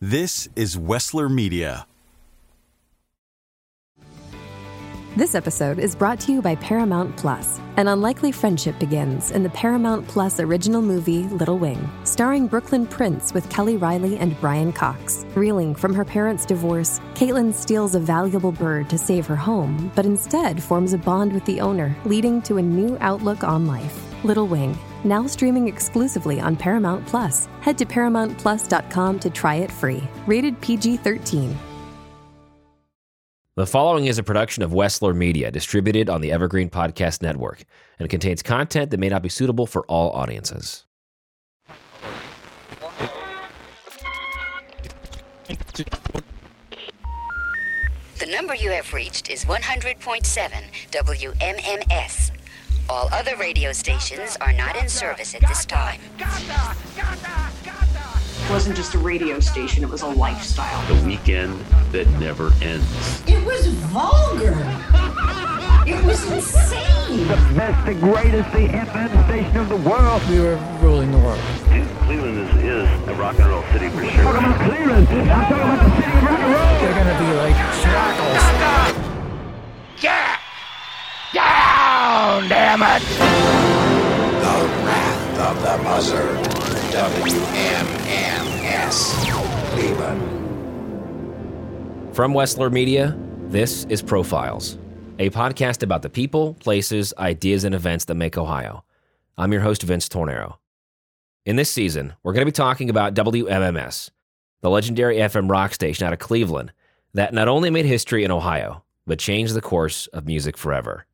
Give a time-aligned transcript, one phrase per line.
[0.00, 1.86] This is Wessler Media.
[5.16, 7.60] This episode is brought to you by Paramount Plus.
[7.76, 13.32] An unlikely friendship begins in the Paramount Plus original movie Little Wing, starring Brooklyn Prince
[13.32, 15.24] with Kelly Reilly and Brian Cox.
[15.36, 20.04] Reeling from her parents' divorce, Caitlin steals a valuable bird to save her home, but
[20.04, 24.02] instead forms a bond with the owner, leading to a new outlook on life.
[24.24, 27.46] Little Wing, now streaming exclusively on Paramount Plus.
[27.60, 30.02] Head to ParamountPlus.com to try it free.
[30.26, 31.56] Rated PG 13.
[33.56, 37.62] The following is a production of Wessler Media, distributed on the Evergreen Podcast Network,
[38.00, 40.84] and contains content that may not be suitable for all audiences.
[48.18, 50.00] The number you have reached is 100.7
[50.90, 52.30] WMMS.
[52.88, 56.00] All other radio stations are not in service at this time.
[58.44, 60.94] It wasn't just a radio station, it was a lifestyle.
[60.94, 61.58] The weekend
[61.92, 63.22] that never ends.
[63.26, 64.54] It was vulgar.
[65.86, 67.26] It was insane.
[67.26, 70.22] The best, the greatest, the FM station of the world.
[70.28, 71.40] We were ruling the world.
[72.04, 74.24] Cleveland is, is a rock and roll city for sure.
[74.24, 75.08] Talking about Cleveland.
[75.08, 76.80] I'm talking about the city of rock and roll.
[76.80, 79.04] They're gonna be like shackles.
[80.00, 80.33] Get
[82.04, 83.02] down, damn it!
[84.40, 86.36] The Wrath of the Buzzard.
[86.94, 88.44] WMMS.
[89.72, 90.22] Cleveland.
[92.14, 93.16] From Wessler Media,
[93.48, 94.78] this is Profiles,
[95.18, 98.84] a podcast about the people, places, ideas, and events that make Ohio.
[99.36, 100.60] I'm your host, Vince Tornero.
[101.46, 104.10] In this season, we're going to be talking about WMMS,
[104.60, 106.72] the legendary FM rock station out of Cleveland
[107.14, 111.06] that not only made history in Ohio, but changed the course of music forever.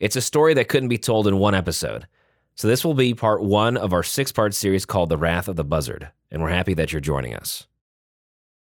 [0.00, 2.06] It's a story that couldn't be told in one episode,
[2.54, 5.56] so this will be part one of our six part series called The Wrath of
[5.56, 7.66] the Buzzard, and we're happy that you're joining us.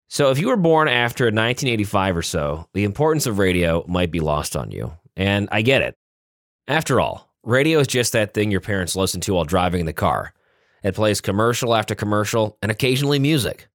[0.10, 4.20] So, if you were born after 1985 or so, the importance of radio might be
[4.20, 4.92] lost on you.
[5.16, 5.96] And I get it.
[6.68, 9.94] After all, radio is just that thing your parents listen to while driving in the
[9.94, 10.34] car.
[10.84, 13.70] It plays commercial after commercial and occasionally music.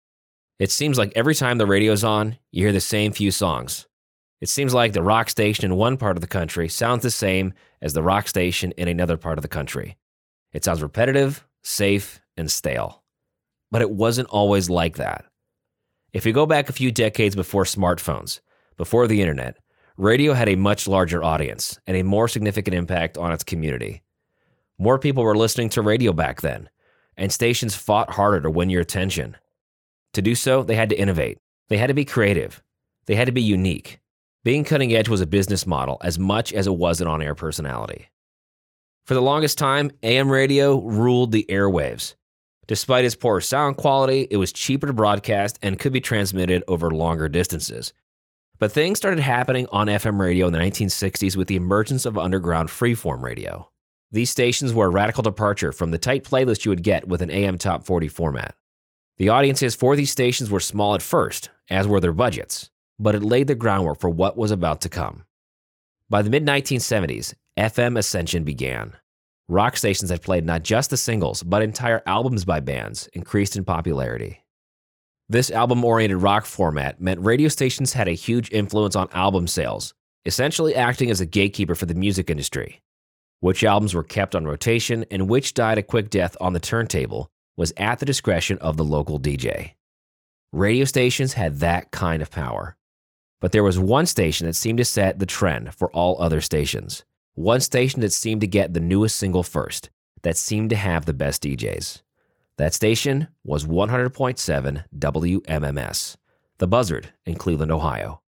[0.59, 3.87] It seems like every time the radio's on, you hear the same few songs.
[4.41, 7.55] It seems like the rock station in one part of the country sounds the same
[7.81, 9.97] as the rock station in another part of the country.
[10.53, 13.03] It sounds repetitive, safe, and stale.
[13.71, 15.25] But it wasn't always like that.
[16.13, 18.41] If you go back a few decades before smartphones,
[18.77, 19.57] before the internet,
[19.97, 24.03] radio had a much larger audience and a more significant impact on its community.
[24.79, 26.69] More people were listening to radio back then,
[27.17, 29.37] and stations fought harder to win your attention.
[30.13, 31.39] To do so, they had to innovate.
[31.69, 32.63] They had to be creative.
[33.07, 34.01] They had to be unique.
[34.47, 37.35] Being cutting edge was a business model as much as it was an on air
[37.35, 38.11] personality.
[39.05, 42.15] For the longest time, AM radio ruled the airwaves.
[42.69, 46.93] Despite its poor sound quality, it was cheaper to broadcast and could be transmitted over
[46.93, 47.93] longer distances.
[48.61, 52.69] But things started happening on FM radio in the 1960s with the emergence of underground
[52.69, 53.69] freeform radio.
[54.13, 57.33] These stations were a radical departure from the tight playlist you would get with an
[57.33, 58.55] AM top 40 format.
[59.17, 63.23] The audiences for these stations were small at first, as were their budgets, but it
[63.23, 65.25] laid the groundwork for what was about to come.
[66.09, 68.93] By the mid 1970s, FM ascension began.
[69.49, 73.65] Rock stations that played not just the singles, but entire albums by bands increased in
[73.65, 74.43] popularity.
[75.29, 79.95] This album oriented rock format meant radio stations had a huge influence on album sales,
[80.25, 82.81] essentially acting as a gatekeeper for the music industry.
[83.41, 87.29] Which albums were kept on rotation and which died a quick death on the turntable
[87.57, 89.73] was at the discretion of the local DJ.
[90.53, 92.77] Radio stations had that kind of power.
[93.41, 97.05] But there was one station that seemed to set the trend for all other stations.
[97.35, 99.91] One station that seemed to get the newest single first,
[100.23, 102.03] that seemed to have the best DJs.
[102.57, 106.17] That station was 100.7 WMMS,
[106.59, 108.23] The Buzzard in Cleveland, Ohio.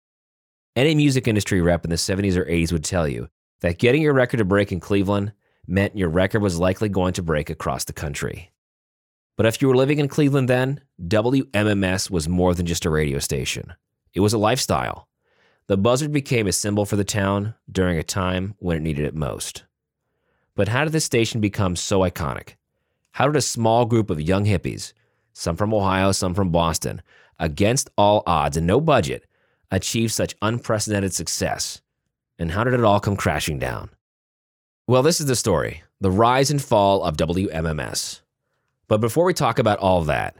[0.76, 3.28] Any music industry rep in the 70s or 80s would tell you
[3.62, 5.32] that getting your record to break in Cleveland
[5.66, 8.52] meant your record was likely going to break across the country.
[9.36, 13.18] But if you were living in Cleveland then, WMMS was more than just a radio
[13.18, 13.74] station.
[14.14, 15.08] It was a lifestyle.
[15.66, 19.14] The buzzard became a symbol for the town during a time when it needed it
[19.14, 19.64] most.
[20.54, 22.54] But how did this station become so iconic?
[23.12, 24.92] How did a small group of young hippies,
[25.32, 27.02] some from Ohio, some from Boston,
[27.38, 29.26] against all odds and no budget,
[29.70, 31.80] achieve such unprecedented success?
[32.38, 33.90] And how did it all come crashing down?
[34.86, 38.20] Well, this is the story the rise and fall of WMMS.
[38.86, 40.36] But before we talk about all that,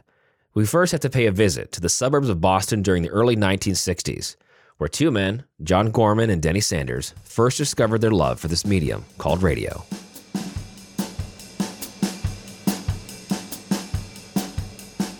[0.59, 3.37] we first have to pay a visit to the suburbs of Boston during the early
[3.37, 4.35] 1960s,
[4.77, 9.05] where two men, John Gorman and Denny Sanders, first discovered their love for this medium
[9.17, 9.85] called radio.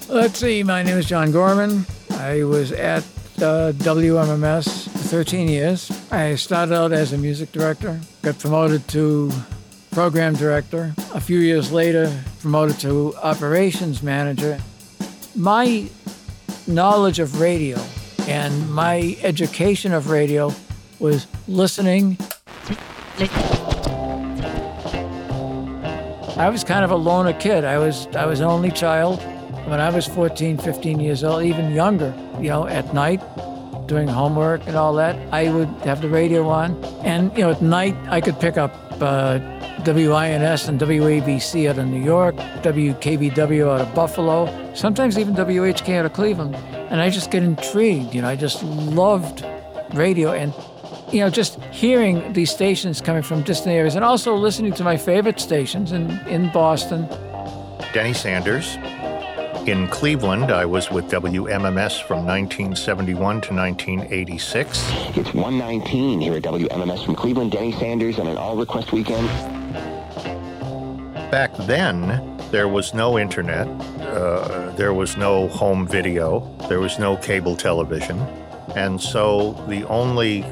[0.09, 0.61] Let's see.
[0.61, 1.85] My name is John Gorman.
[2.17, 3.03] I was at
[3.37, 5.89] uh, WMMS for 13 years.
[6.11, 9.31] I started out as a music director, got promoted to
[9.91, 10.93] program director.
[11.13, 14.59] A few years later, promoted to operations manager.
[15.35, 15.89] My
[16.67, 17.77] knowledge of radio
[18.27, 20.53] and my education of radio
[20.99, 22.17] was listening.
[26.37, 27.65] I was kind of a loner kid.
[27.65, 29.21] I was I was an only child
[29.69, 33.21] when I was 14, 15 years old, even younger, you know, at night
[33.85, 36.81] doing homework and all that, I would have the radio on.
[37.03, 39.39] And, you know, at night I could pick up uh,
[39.85, 46.05] WINS and WABC out of New York, WKBW out of Buffalo, sometimes even WHK out
[46.05, 46.55] of Cleveland.
[46.55, 49.45] And I just get intrigued, you know, I just loved
[49.93, 50.53] radio and,
[51.11, 54.97] you know, just hearing these stations coming from distant areas and also listening to my
[54.97, 57.07] favorite stations in, in Boston.
[57.93, 58.77] Denny Sanders.
[59.67, 64.83] In Cleveland, I was with WMMS from 1971 to 1986.
[65.15, 67.51] It's 119 here at WMMS from Cleveland.
[67.51, 69.58] Denny Sanders on an all request weekend.
[71.31, 73.67] Back then, there was no internet,
[74.01, 78.19] uh, there was no home video, there was no cable television.
[78.75, 80.43] And so the only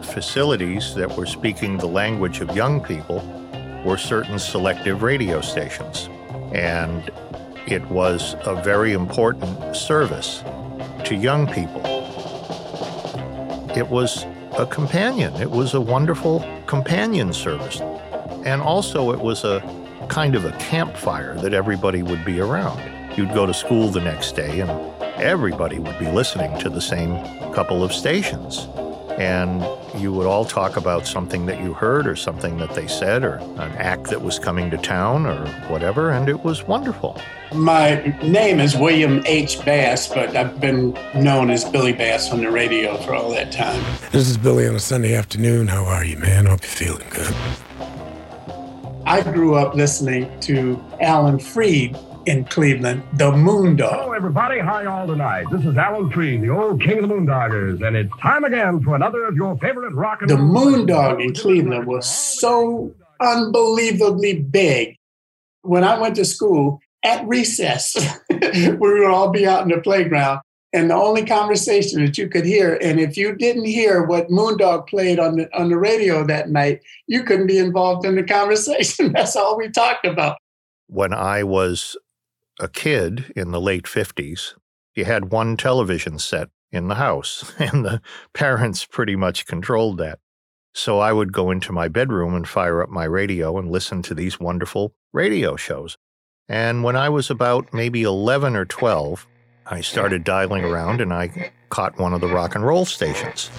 [0.00, 3.20] facilities that were speaking the language of young people
[3.84, 6.08] were certain selective radio stations.
[6.54, 7.10] And
[7.66, 10.42] it was a very important service
[11.04, 11.82] to young people.
[13.76, 14.24] It was
[14.56, 17.82] a companion, it was a wonderful companion service.
[18.46, 22.80] And also, it was a kind of a campfire that everybody would be around.
[23.16, 24.70] You'd go to school the next day, and
[25.16, 27.16] everybody would be listening to the same
[27.52, 28.68] couple of stations.
[29.18, 29.64] And
[30.00, 33.36] you would all talk about something that you heard, or something that they said, or
[33.36, 37.20] an act that was coming to town, or whatever, and it was wonderful.
[37.52, 39.64] My name is William H.
[39.64, 43.80] Bass, but I've been known as Billy Bass on the radio for all that time.
[44.10, 45.68] This is Billy on a Sunday afternoon.
[45.68, 46.46] How are you, man?
[46.46, 47.32] Hope you're feeling good.
[49.06, 53.90] I grew up listening to Alan Freed in Cleveland, the Moondog.
[53.90, 54.58] Hello, everybody.
[54.60, 55.44] Hi, all tonight.
[55.52, 58.96] This is Alan Freed, the old king of the Moondoggers, and it's time again for
[58.96, 60.38] another of your favorite rock and roll.
[60.38, 60.78] The.
[60.78, 64.96] Moondog in Cleveland was so unbelievably big.
[65.60, 67.94] When I went to school, at recess,
[68.30, 70.40] we would all be out in the playground,
[70.74, 74.88] and the only conversation that you could hear, and if you didn't hear what Moondog
[74.88, 79.12] played on the on the radio that night, you couldn't be involved in the conversation.
[79.14, 80.36] That's all we talked about.
[80.88, 81.96] When I was
[82.60, 84.54] a kid in the late 50s,
[84.96, 90.18] you had one television set in the house, and the parents pretty much controlled that.
[90.74, 94.14] So I would go into my bedroom and fire up my radio and listen to
[94.14, 95.96] these wonderful radio shows.
[96.48, 99.24] And when I was about maybe 11 or 12,
[99.66, 103.50] I started dialing around and I caught one of the rock and roll stations.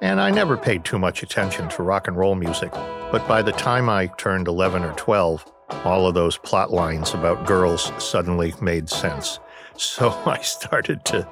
[0.00, 3.50] And I never paid too much attention to rock and roll music, but by the
[3.50, 5.44] time I turned 11 or 12,
[5.84, 9.40] all of those plot lines about girls suddenly made sense.
[9.76, 11.26] So I started to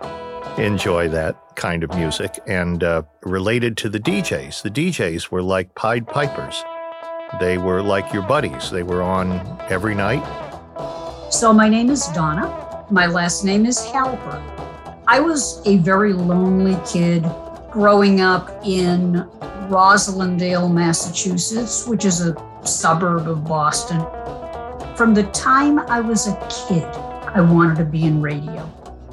[0.58, 4.62] enjoy that kind of music and uh, related to the DJs.
[4.62, 6.64] The DJs were like Pied Pipers.
[7.40, 8.70] They were like your buddies.
[8.70, 10.22] They were on every night.
[11.30, 12.86] So my name is Donna.
[12.90, 14.40] My last name is Halper.
[15.06, 17.24] I was a very lonely kid
[17.70, 19.28] growing up in
[19.68, 24.00] Roslindale, Massachusetts, which is a suburb of Boston.
[24.96, 26.36] From the time I was a
[26.68, 26.84] kid,
[27.34, 28.70] I wanted to be in radio.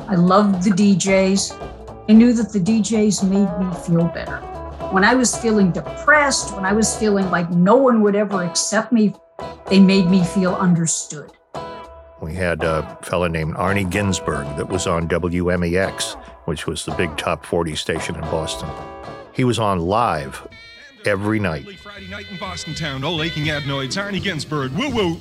[0.07, 2.05] I loved the DJs.
[2.07, 4.50] I knew that the DJs made me feel better.
[4.89, 8.91] When I was feeling depressed, when I was feeling like no one would ever accept
[8.91, 9.13] me,
[9.67, 11.31] they made me feel understood.
[12.21, 17.15] We had a fella named Arnie Ginsburg that was on WMEX, which was the big
[17.17, 18.69] top 40 station in Boston.
[19.33, 20.45] He was on live
[21.05, 21.79] every night.
[21.79, 25.15] Friday night in Boston town, old aching adenoids, Arnie Ginsburg, woo woo,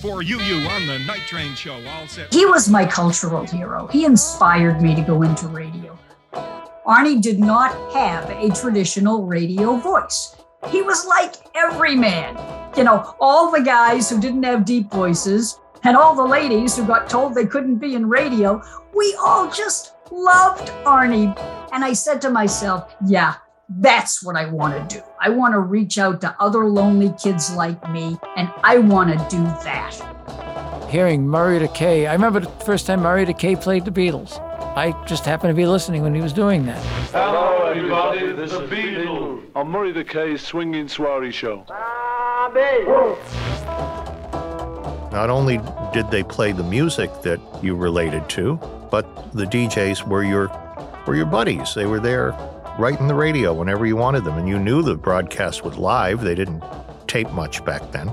[0.00, 2.32] for you you on the Night Train show, all set.
[2.32, 3.86] He was my cultural hero.
[3.88, 5.98] He inspired me to go into radio.
[6.88, 10.36] Arnie did not have a traditional radio voice.
[10.68, 12.34] He was like every man.
[12.78, 16.86] You know, all the guys who didn't have deep voices and all the ladies who
[16.86, 18.62] got told they couldn't be in radio,
[18.94, 21.38] we all just loved Arnie.
[21.72, 23.34] And I said to myself, yeah,
[23.68, 25.02] that's what I want to do.
[25.20, 29.36] I want to reach out to other lonely kids like me, and I want to
[29.36, 30.88] do that.
[30.88, 34.42] Hearing Murray the K, I remember the first time Murray the K played the Beatles.
[34.78, 36.80] I just happened to be listening when he was doing that.
[37.10, 38.30] Hello, everybody.
[38.30, 41.64] This is the Beatles on Murray the K's Swinging Soiree Show.
[45.10, 45.58] Not only
[45.92, 48.54] did they play the music that you related to,
[48.88, 50.46] but the DJs were your
[51.08, 51.74] were your buddies.
[51.74, 52.30] They were there
[52.78, 56.20] right in the radio whenever you wanted them, and you knew the broadcast was live.
[56.20, 56.62] They didn't
[57.08, 58.12] tape much back then.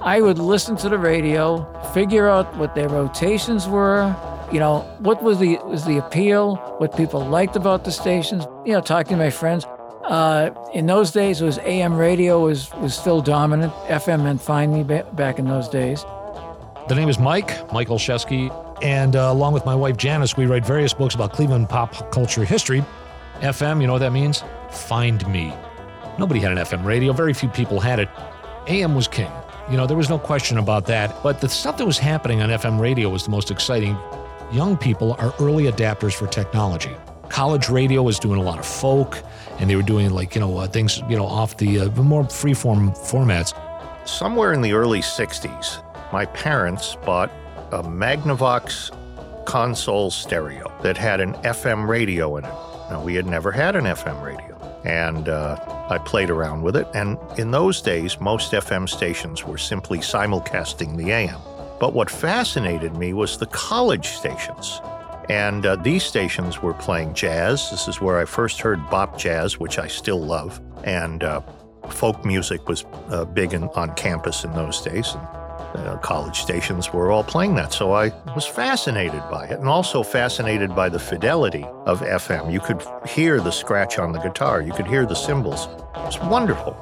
[0.00, 4.14] I would listen to the radio, figure out what their rotations were,
[4.52, 8.72] you know, what was the was the appeal, what people liked about the stations, you
[8.72, 9.66] know, talking to my friends.
[10.04, 13.72] Uh, in those days, was AM radio was was still dominant.
[13.86, 16.04] FM and find me back in those days.
[16.88, 18.50] The name is Mike, Mike Olszewski,
[18.82, 22.44] and uh, along with my wife Janice, we write various books about Cleveland pop culture
[22.44, 22.84] history.
[23.40, 24.44] FM, you know what that means?
[24.70, 25.54] Find me.
[26.18, 28.08] Nobody had an FM radio, very few people had it.
[28.66, 29.30] AM was king.
[29.70, 31.22] You know, there was no question about that.
[31.22, 33.96] But the stuff that was happening on FM radio was the most exciting.
[34.54, 36.94] Young people are early adapters for technology.
[37.28, 39.20] College radio was doing a lot of folk,
[39.58, 42.22] and they were doing like, you know, uh, things, you know, off the uh, more
[42.22, 43.52] freeform formats.
[44.06, 45.82] Somewhere in the early 60s,
[46.12, 47.32] my parents bought
[47.72, 48.94] a Magnavox
[49.44, 52.54] console stereo that had an FM radio in it.
[52.90, 54.54] Now, we had never had an FM radio.
[54.84, 55.56] And uh,
[55.90, 56.86] I played around with it.
[56.94, 61.40] And in those days, most FM stations were simply simulcasting the AM.
[61.84, 64.80] But what fascinated me was the college stations.
[65.28, 67.70] And uh, these stations were playing jazz.
[67.70, 70.62] This is where I first heard bop jazz, which I still love.
[70.84, 71.42] And uh,
[71.90, 75.14] folk music was uh, big in, on campus in those days.
[75.74, 77.74] And, uh, college stations were all playing that.
[77.74, 82.50] So I was fascinated by it and also fascinated by the fidelity of FM.
[82.50, 85.66] You could hear the scratch on the guitar, you could hear the cymbals.
[85.96, 86.74] It was wonderful.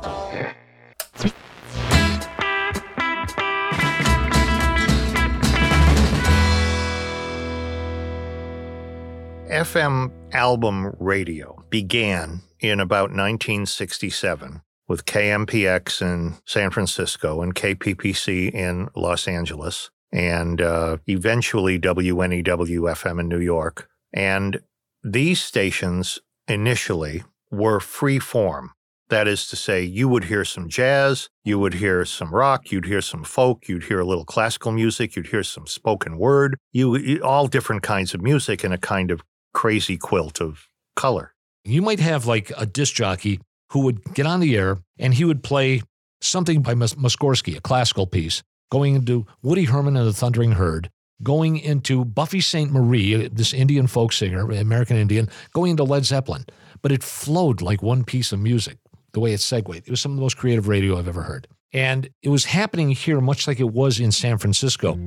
[9.53, 18.89] FM album radio began in about 1967 with KMPX in San Francisco and KPPC in
[18.97, 23.91] Los Angeles, and uh, eventually WNEW FM in New York.
[24.15, 24.59] And
[25.05, 26.19] these stations
[26.49, 28.73] initially were free form.
[29.11, 32.87] That is to say, you would hear some jazz, you would hear some rock, you'd
[32.87, 37.21] hear some folk, you'd hear a little classical music, you'd hear some spoken word, you
[37.23, 39.21] all different kinds of music in a kind of
[39.53, 41.35] crazy quilt of color.
[41.65, 43.41] You might have like a disc jockey
[43.71, 45.83] who would get on the air and he would play
[46.21, 50.91] something by Mus- Mussorgsky, a classical piece, going into Woody Herman and the Thundering Herd,
[51.23, 56.45] going into Buffy Sainte-Marie, uh, this Indian folk singer, American Indian, going into Led Zeppelin.
[56.83, 58.79] But it flowed like one piece of music,
[59.13, 59.87] the way it segued.
[59.87, 61.47] It was some of the most creative radio I've ever heard.
[61.73, 64.99] And it was happening here much like it was in San Francisco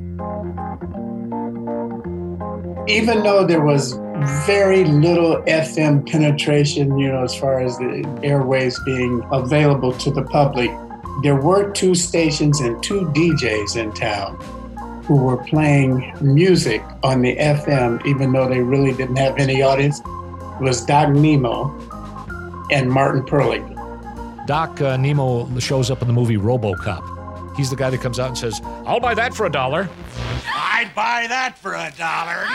[2.88, 3.94] even though there was
[4.46, 10.24] very little FM penetration, you know, as far as the airwaves being available to the
[10.24, 10.72] public,
[11.24, 14.36] there were two stations and two DJs in town
[15.06, 20.00] who were playing music on the FM, even though they really didn't have any audience.
[20.00, 21.70] It was Doc Nemo
[22.72, 23.66] and Martin Perlich.
[24.46, 27.15] Doc uh, Nemo shows up in the movie RoboCop.
[27.56, 29.90] He's the guy that comes out and says, I'll buy that for a dollar.
[30.48, 32.46] I'd buy that for a dollar.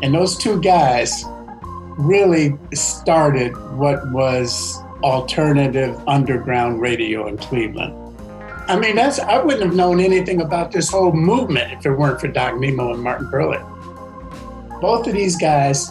[0.02, 1.24] and those two guys
[1.98, 7.96] really started what was alternative underground radio in Cleveland.
[8.68, 12.20] I mean, that's I wouldn't have known anything about this whole movement if it weren't
[12.20, 13.60] for Doc Nemo and Martin Perlich.
[14.80, 15.90] Both of these guys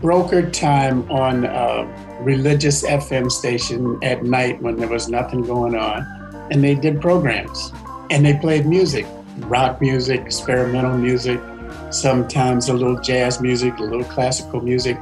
[0.00, 6.06] brokered time on a religious FM station at night when there was nothing going on,
[6.50, 7.72] and they did programs
[8.10, 9.06] and they played music
[9.46, 11.40] rock music, experimental music,
[11.90, 14.98] sometimes a little jazz music, a little classical music,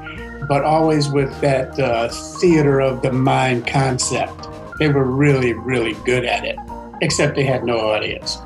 [0.48, 2.08] but always with that uh,
[2.40, 4.48] theater of the mind concept.
[4.78, 6.58] They were really, really good at it,
[7.00, 8.38] except they had no audience.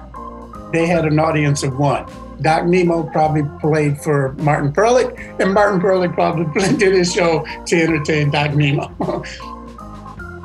[0.73, 2.07] They had an audience of one.
[2.41, 7.83] Doc Nemo probably played for Martin Perlich, and Martin Perlich probably did his show to
[7.83, 8.93] entertain Doc Nemo.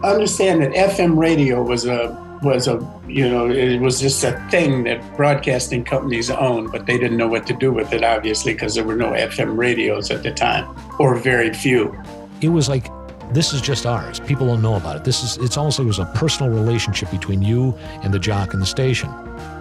[0.04, 2.74] Understand that FM radio was a was a
[3.08, 7.28] you know it was just a thing that broadcasting companies owned but they didn't know
[7.28, 10.68] what to do with it obviously because there were no fm radios at the time
[11.00, 11.98] or very few.
[12.42, 12.92] It was like
[13.34, 14.22] this is just ours.
[14.22, 15.04] People don't know about it.
[15.04, 18.54] This is it's almost like it was a personal relationship between you and the jock
[18.54, 19.10] and the station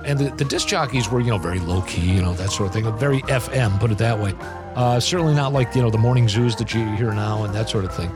[0.07, 2.69] and the, the disc jockeys were you know very low key you know that sort
[2.69, 4.33] of thing very fm put it that way
[4.77, 7.69] uh, certainly not like you know the morning zoos that you hear now and that
[7.69, 8.11] sort of thing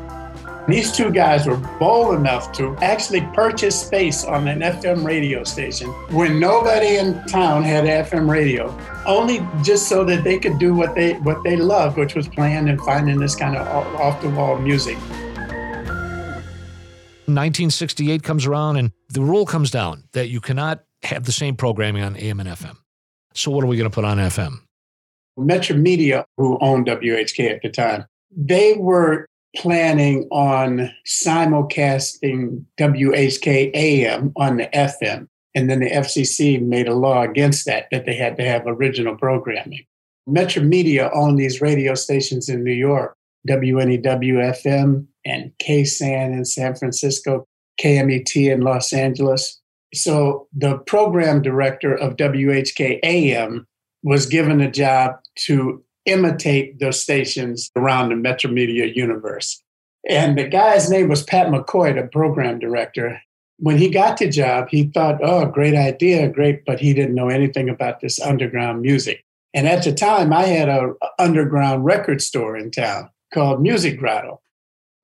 [0.69, 5.89] these two guys were bold enough to actually purchase space on an FM radio station
[6.11, 8.73] when nobody in town had FM radio,
[9.05, 12.69] only just so that they could do what they what they loved, which was playing
[12.69, 13.67] and finding this kind of
[13.97, 14.97] off the wall music.
[17.27, 22.03] 1968 comes around and the rule comes down that you cannot have the same programming
[22.03, 22.77] on AM and FM.
[23.35, 24.59] So what are we going to put on FM?
[25.37, 28.05] Metro Media, who owned WHK at the time,
[28.37, 29.27] they were
[29.57, 35.27] planning on simulcasting WHK AM on the FM.
[35.55, 39.17] And then the FCC made a law against that, that they had to have original
[39.17, 39.85] programming.
[40.27, 43.17] Metro Media owned these radio stations in New York,
[43.49, 47.47] WNEW FM and KSAN in San Francisco,
[47.81, 49.60] KMET in Los Angeles.
[49.95, 53.67] So the program director of WHK AM
[54.03, 59.63] was given a job to imitate those stations around the Metro Media universe.
[60.09, 63.21] And the guy's name was Pat McCoy, the program director.
[63.59, 67.29] When he got the job, he thought, oh, great idea, great, but he didn't know
[67.29, 69.23] anything about this underground music.
[69.53, 74.41] And at the time, I had a underground record store in town called Music Grotto.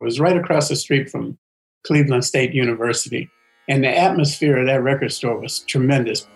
[0.00, 1.37] It was right across the street from
[1.85, 3.28] Cleveland State University.
[3.69, 6.27] And the atmosphere of that record store was tremendous.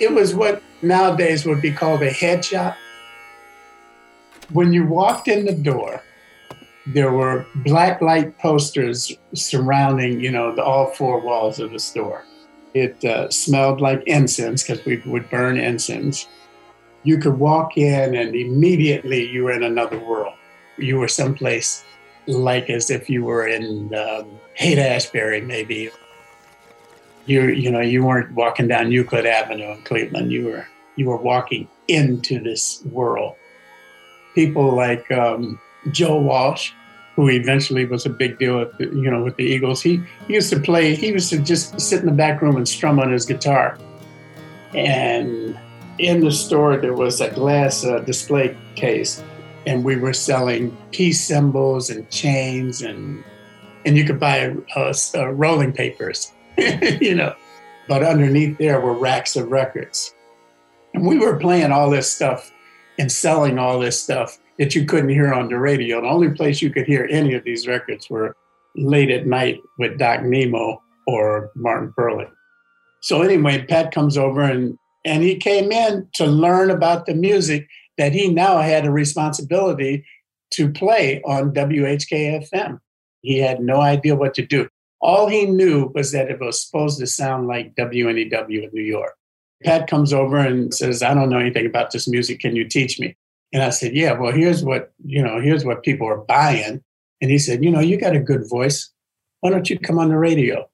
[0.00, 2.76] It was what nowadays would be called a head shop.
[4.52, 6.02] When you walked in the door,
[6.86, 12.24] there were black light posters surrounding, you know, the, all four walls of the store.
[12.74, 16.26] It uh, smelled like incense because we would burn incense.
[17.04, 20.34] You could walk in and immediately you were in another world.
[20.78, 21.84] You were someplace
[22.26, 25.90] like as if you were in um, Haight Ashbury, maybe.
[27.26, 30.32] You you know you weren't walking down Euclid Avenue in Cleveland.
[30.32, 33.36] You were you were walking into this world.
[34.34, 35.60] People like um,
[35.92, 36.72] Joe Walsh,
[37.14, 39.82] who eventually was a big deal with the, you know with the Eagles.
[39.82, 40.94] He, he used to play.
[40.94, 43.78] He used to just sit in the back room and strum on his guitar.
[44.74, 45.58] And
[45.98, 49.22] in the store there was a glass uh, display case,
[49.66, 53.22] and we were selling peace symbols and chains and
[53.84, 56.32] and you could buy uh, rolling papers,
[57.00, 57.34] you know.
[57.88, 60.14] But underneath there were racks of records,
[60.94, 62.52] and we were playing all this stuff
[62.98, 66.00] and selling all this stuff that you couldn't hear on the radio.
[66.00, 68.36] The only place you could hear any of these records were
[68.76, 72.30] late at night with Doc Nemo or Martin Perlich.
[73.00, 77.68] So anyway, Pat comes over and and he came in to learn about the music
[77.98, 80.04] that he now had a responsibility
[80.52, 82.78] to play on WHKFM.
[83.20, 84.68] He had no idea what to do.
[85.00, 89.14] All he knew was that it was supposed to sound like WNEW in New York.
[89.64, 92.40] Pat comes over and says, I don't know anything about this music.
[92.40, 93.16] Can you teach me?
[93.52, 96.82] And I said, Yeah, well, here's what, you know, here's what people are buying.
[97.20, 98.90] And he said, You know, you got a good voice.
[99.40, 100.68] Why don't you come on the radio?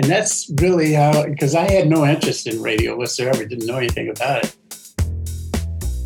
[0.00, 4.08] And that's really how, because I had no interest in radio whatsoever, didn't know anything
[4.08, 4.56] about it.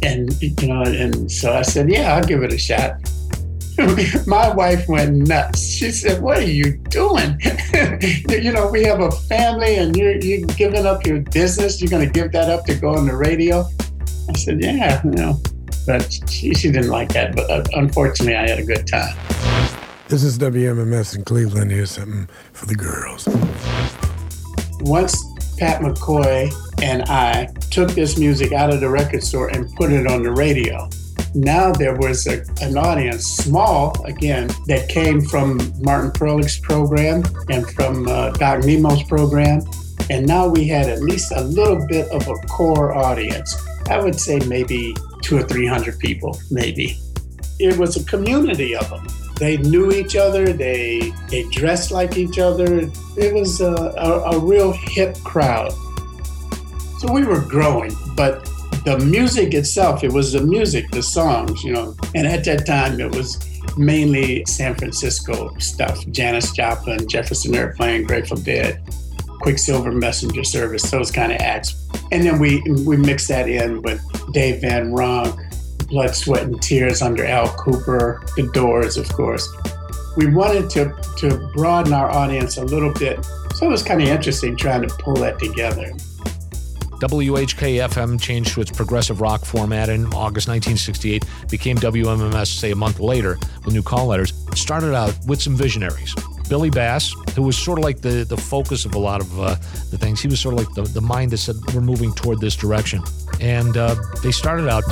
[0.03, 2.97] And, you know, and so I said, Yeah, I'll give it a shot.
[4.27, 5.65] My wife went nuts.
[5.65, 7.41] She said, What are you doing?
[8.29, 11.81] you know, we have a family and you're, you're giving up your business.
[11.81, 13.65] You're going to give that up to go on the radio?
[14.29, 15.41] I said, Yeah, you know.
[15.87, 17.37] But she, she didn't like that.
[17.37, 19.17] But uh, unfortunately, I had a good time.
[20.07, 21.71] This is WMMS in Cleveland.
[21.71, 23.27] Here's something for the girls.
[24.81, 25.25] Once
[25.57, 30.07] Pat McCoy and I took this music out of the record store and put it
[30.07, 30.91] on the radio,
[31.35, 37.67] now there was a, an audience, small again, that came from Martin Perlich's program and
[37.71, 39.63] from uh, Doc Nemo's program.
[40.11, 43.57] And now we had at least a little bit of a core audience.
[43.89, 46.99] I would say maybe two or 300 people, maybe.
[47.59, 49.07] It was a community of them.
[49.37, 52.91] They knew each other, they, they dressed like each other.
[53.17, 55.73] It was a, a, a real hip crowd.
[56.99, 58.49] So we were growing, but
[58.85, 61.97] the music itself, it was the music, the songs, you know.
[62.15, 63.39] And at that time, it was
[63.77, 68.81] mainly San Francisco stuff Janis Joplin, Jefferson Airplane, Grateful Dead,
[69.41, 71.89] Quicksilver Messenger Service, those kind of acts.
[72.13, 75.39] And then we, we mixed that in with Dave Van Ronk,
[75.95, 79.49] Blood, Sweat, and Tears under Al Kooper, The Doors, of course.
[80.17, 83.25] We wanted to, to broaden our audience a little bit.
[83.55, 85.93] So it was kind of interesting trying to pull that together.
[86.99, 92.77] WHK FM changed to its progressive rock format in August 1968, became WMMS, say, a
[92.77, 94.33] month later with new call letters.
[94.57, 96.13] Started out with some visionaries.
[96.49, 99.55] Billy Bass, who was sort of like the, the focus of a lot of uh,
[99.93, 100.21] the things.
[100.21, 103.01] He was sort of like the, the mind that said, we're moving toward this direction.
[103.41, 104.83] And uh, they started out,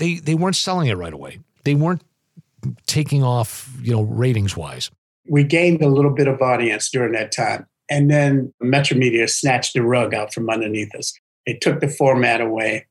[0.00, 1.38] they, they weren't selling it right away.
[1.64, 2.02] They weren't
[2.86, 4.90] taking off, you know, ratings wise.
[5.28, 7.66] We gained a little bit of audience during that time.
[7.88, 11.12] And then Metro Media snatched the rug out from underneath us.
[11.46, 12.86] They took the format away.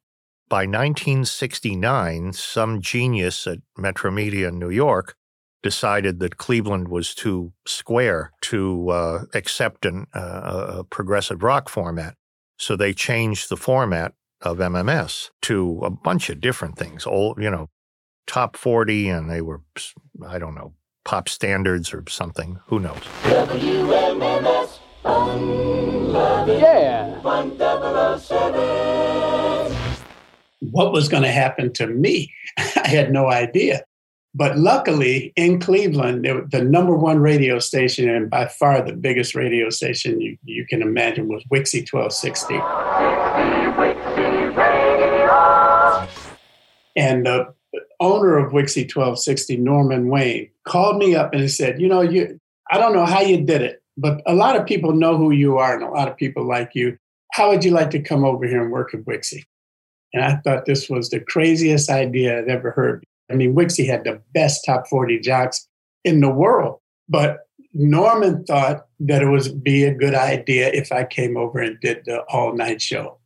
[0.50, 5.16] By 1969, some genius at Metro Media in New York
[5.62, 12.16] decided that Cleveland was too square to uh, accept an, uh, a progressive rock format.
[12.58, 17.06] So they changed the format of MMS to a bunch of different things.
[17.06, 17.70] Old, you know,
[18.28, 19.62] top 40, and they were,
[20.26, 20.74] I don't know,
[21.06, 22.60] pop standards or something.
[22.68, 23.02] Who knows?
[23.24, 24.80] WMMS,
[26.60, 27.20] yeah.
[27.22, 29.76] 1007.
[30.72, 32.32] What was going to happen to me?
[32.58, 33.84] I had no idea.
[34.36, 39.72] But luckily, in Cleveland, the number one radio station and by far the biggest radio
[39.72, 43.59] station you, you can imagine was WIXY 1260.
[46.96, 47.54] And the
[48.00, 52.40] owner of WIXY 1260, Norman Wayne, called me up and he said, You know, you,
[52.72, 55.58] I don't know how you did it, but a lot of people know who you
[55.58, 56.98] are and a lot of people like you.
[57.34, 59.44] How would you like to come over here and work at WIXY?
[60.14, 63.06] And I thought this was the craziest idea I'd ever heard.
[63.30, 65.68] I mean, WIXY had the best top 40 jocks
[66.04, 67.42] in the world, but
[67.74, 72.06] Norman thought that it would be a good idea if I came over and did
[72.06, 73.20] the all night show.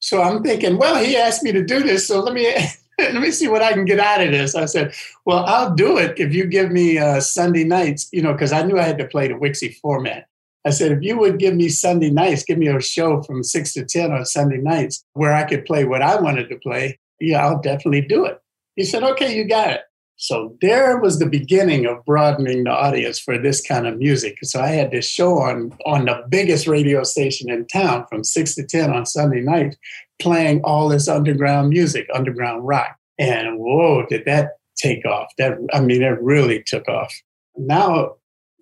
[0.00, 2.54] So I'm thinking, well, he asked me to do this, so let me
[2.98, 4.54] let me see what I can get out of this.
[4.54, 8.32] I said, well, I'll do it if you give me uh, Sunday nights, you know,
[8.32, 10.28] because I knew I had to play the WIXY format.
[10.64, 13.72] I said, if you would give me Sunday nights, give me a show from six
[13.74, 17.46] to 10 on Sunday nights where I could play what I wanted to play, yeah,
[17.46, 18.40] I'll definitely do it.
[18.74, 19.80] He said, okay, you got it.
[20.16, 24.38] So there was the beginning of broadening the audience for this kind of music.
[24.42, 28.54] So I had this show on on the biggest radio station in town from six
[28.54, 29.76] to ten on Sunday night,
[30.20, 32.96] playing all this underground music, underground rock.
[33.18, 35.28] And whoa, did that take off?
[35.36, 37.14] That I mean, it really took off.
[37.56, 38.14] Now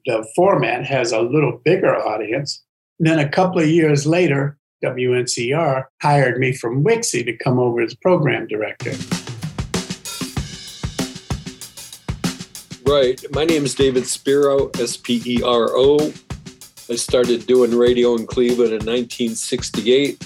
[0.07, 2.63] the format has a little bigger audience.
[2.99, 7.95] Then a couple of years later, WNCR hired me from WIXY to come over as
[7.95, 8.93] program director.
[12.87, 13.19] Right.
[13.33, 16.13] My name is David Spero, S P E R O.
[16.91, 20.23] I started doing radio in Cleveland in 1968.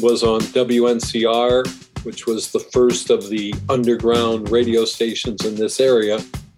[0.00, 6.16] Was on WNCR, which was the first of the underground radio stations in this area.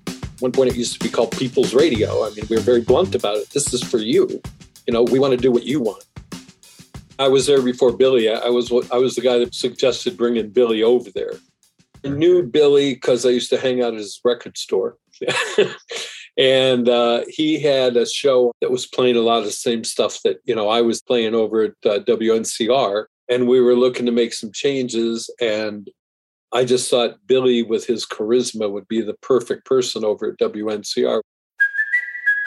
[0.09, 2.27] At one point, it used to be called People's Radio.
[2.27, 3.51] I mean, we were very blunt about it.
[3.51, 4.43] This is for you.
[4.89, 6.05] You know, we want to do what you want.
[7.21, 8.29] I was there before Billy.
[8.29, 11.35] I was I was the guy that suggested bringing Billy over there.
[12.05, 14.99] I knew Billy because I used to hang out at his record store.
[16.37, 20.21] and uh, he had a show that was playing a lot of the same stuff
[20.25, 24.13] that you know I was playing over at uh, WNCR, and we were looking to
[24.13, 25.31] make some changes.
[25.41, 25.91] And
[26.53, 31.21] I just thought Billy, with his charisma, would be the perfect person over at WNCR.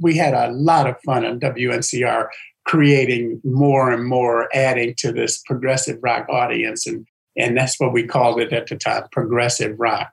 [0.00, 2.28] we had a lot of fun on WNCR
[2.64, 6.86] creating more and more, adding to this progressive rock audience.
[6.86, 7.06] And,
[7.36, 10.12] and that's what we called it at the time progressive rock.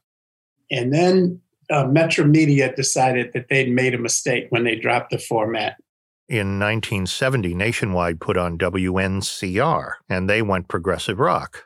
[0.71, 5.19] And then uh, Metro Media decided that they'd made a mistake when they dropped the
[5.19, 5.75] format.
[6.27, 11.65] In 1970, Nationwide put on WNCR and they went progressive rock.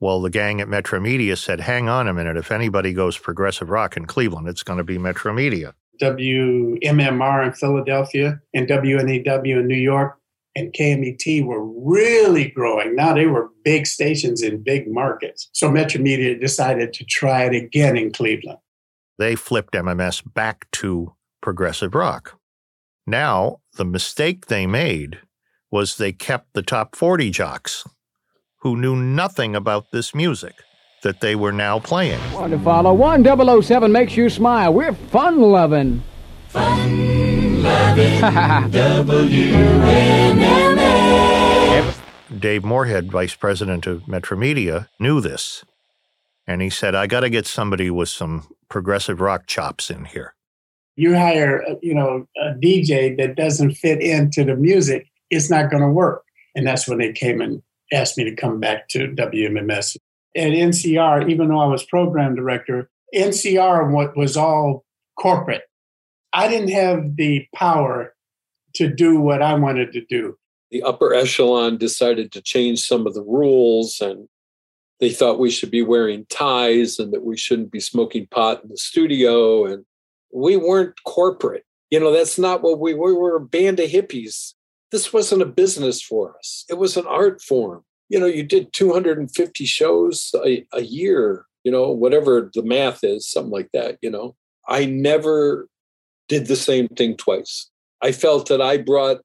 [0.00, 3.70] Well, the gang at Metro Media said, hang on a minute, if anybody goes progressive
[3.70, 5.74] rock in Cleveland, it's going to be Metro Media.
[6.00, 10.18] WMMR in Philadelphia and WNEW in New York
[10.56, 12.96] and KMET were really growing.
[12.96, 15.48] Now they were big stations in big markets.
[15.52, 18.58] So Metro Media decided to try it again in Cleveland.
[19.18, 22.38] They flipped MMS back to progressive rock.
[23.06, 25.20] Now, the mistake they made
[25.70, 27.84] was they kept the top 40 jocks
[28.60, 30.54] who knew nothing about this music
[31.02, 32.18] that they were now playing.
[32.32, 32.92] One to follow.
[32.92, 34.72] 1007 makes you smile.
[34.72, 36.02] We're fun loving.
[36.48, 38.20] Fun loving.
[38.20, 40.06] WMMS.
[42.38, 45.64] Dave Moorhead, vice president of Metromedia, knew this.
[46.46, 50.34] And he said, I got to get somebody with some progressive rock chops in here.
[50.96, 55.82] You hire, you know, a DJ that doesn't fit into the music, it's not going
[55.82, 56.22] to work.
[56.54, 59.96] And that's when they came and asked me to come back to WMMS
[60.36, 64.84] at NCR, even though I was program director, NCR was all
[65.18, 65.62] corporate.
[66.32, 68.14] I didn't have the power
[68.74, 70.36] to do what I wanted to do.
[70.70, 74.28] The upper echelon decided to change some of the rules and
[75.00, 78.68] they thought we should be wearing ties and that we shouldn't be smoking pot in
[78.68, 79.84] the studio and
[80.32, 81.64] We weren't corporate.
[81.90, 82.94] You know, that's not what we.
[82.94, 84.54] We were a band of hippies.
[84.90, 86.64] This wasn't a business for us.
[86.68, 87.84] It was an art form.
[88.08, 93.28] You know, you did 250 shows a, a year, you know, whatever the math is,
[93.28, 94.36] something like that, you know.
[94.68, 95.68] I never
[96.28, 97.70] did the same thing twice.
[98.02, 99.18] I felt that I brought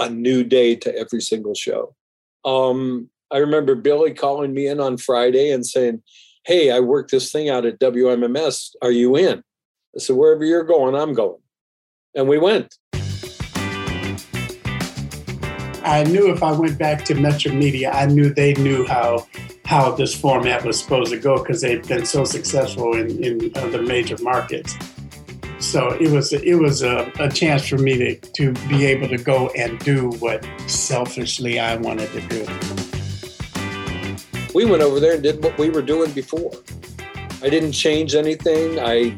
[0.00, 1.94] a new day to every single show.
[2.44, 6.02] Um, I remember Billy calling me in on Friday and saying,
[6.44, 8.70] Hey, I worked this thing out at WMMS.
[8.80, 9.42] Are you in?
[9.94, 11.40] I said, Wherever you're going, I'm going.
[12.14, 12.74] And we went.
[15.88, 19.26] I knew if I went back to Metro Media, I knew they knew how
[19.64, 23.80] how this format was supposed to go because they've been so successful in, in other
[23.80, 24.76] major markets.
[25.60, 29.16] So it was it was a, a chance for me to, to be able to
[29.16, 32.46] go and do what selfishly I wanted to do.
[34.54, 36.52] We went over there and did what we were doing before.
[37.42, 38.78] I didn't change anything.
[38.78, 39.16] I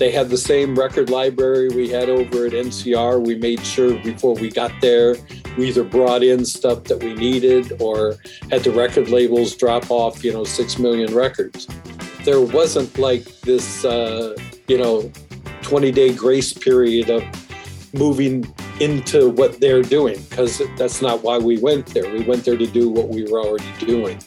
[0.00, 3.26] they had the same record library we had over at NCR.
[3.26, 5.16] We made sure before we got there,
[5.56, 8.16] we either brought in stuff that we needed or
[8.50, 11.66] had the record labels drop off, you know, six million records.
[12.24, 14.36] There wasn't like this, uh,
[14.68, 15.10] you know,
[15.62, 17.24] 20 day grace period of
[17.94, 22.10] moving into what they're doing because that's not why we went there.
[22.10, 24.18] We went there to do what we were already doing.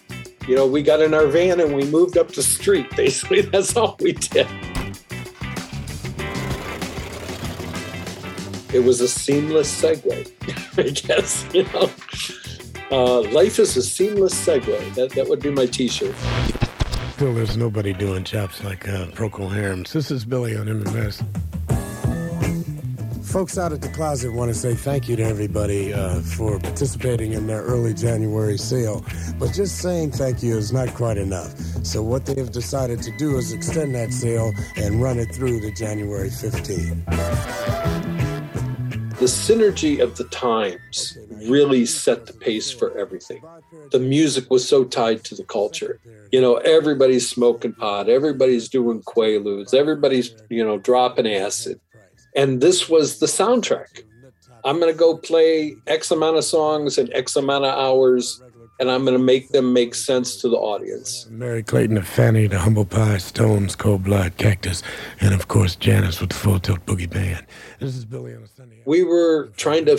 [0.47, 2.89] You know, we got in our van and we moved up the street.
[2.95, 4.47] Basically, that's all we did.
[8.73, 10.31] It was a seamless segue,
[10.79, 11.45] I guess.
[11.53, 11.91] You know,
[12.91, 14.95] uh, life is a seamless segue.
[14.95, 16.15] That that would be my T-shirt.
[17.13, 19.91] Still, there's nobody doing chops like uh, Procol Harums.
[19.91, 21.23] This is Billy on MMS.
[23.23, 27.33] Folks out at the closet want to say thank you to everybody uh, for participating
[27.33, 29.05] in their early January sale.
[29.39, 31.57] But just saying thank you is not quite enough.
[31.85, 35.61] So, what they have decided to do is extend that sale and run it through
[35.61, 37.03] to January 15.
[39.23, 43.41] The synergy of the times really set the pace for everything.
[43.91, 46.01] The music was so tied to the culture.
[46.33, 51.79] You know, everybody's smoking pot, everybody's doing quaaludes, everybody's, you know, dropping acid
[52.35, 54.03] and this was the soundtrack.
[54.65, 58.41] I'm going to go play X amount of songs in X amount of hours,
[58.79, 61.27] and I'm going to make them make sense to the audience.
[61.29, 64.83] Merry Clayton of Fanny, the Humble Pie, Stones, Cold Blood, Cactus,
[65.21, 67.45] and of course Janis with the Full Tilt Boogie Band.
[67.79, 68.81] This is Billy on a Sunday.
[68.85, 69.97] We were trying to,